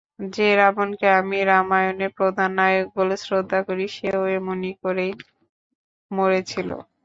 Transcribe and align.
যে 0.29 0.47
রাবণকে 0.57 1.07
আমি 1.19 1.37
রামায়ণের 1.49 2.11
প্রধান 2.17 2.49
নায়ক 2.57 2.87
বলে 2.97 3.15
শ্রদ্ধা 3.23 3.59
করি 3.67 3.85
সেও 3.95 4.21
এমনি 4.37 4.71
করেই 4.83 5.11
মরেছিল। 6.11 6.69